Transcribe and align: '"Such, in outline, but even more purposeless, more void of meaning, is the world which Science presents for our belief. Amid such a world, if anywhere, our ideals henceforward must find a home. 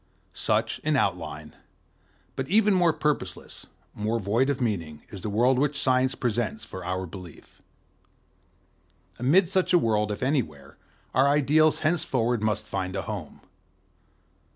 '"Such, 0.33 0.79
in 0.79 0.95
outline, 0.95 1.55
but 2.35 2.47
even 2.47 2.73
more 2.73 2.91
purposeless, 2.91 3.67
more 3.93 4.19
void 4.19 4.49
of 4.49 4.59
meaning, 4.59 5.03
is 5.11 5.21
the 5.21 5.29
world 5.29 5.59
which 5.59 5.79
Science 5.79 6.15
presents 6.15 6.65
for 6.65 6.83
our 6.83 7.05
belief. 7.05 7.61
Amid 9.19 9.47
such 9.47 9.73
a 9.73 9.77
world, 9.77 10.11
if 10.11 10.23
anywhere, 10.23 10.75
our 11.13 11.27
ideals 11.27 11.77
henceforward 11.85 12.41
must 12.41 12.65
find 12.65 12.95
a 12.95 13.03
home. 13.03 13.41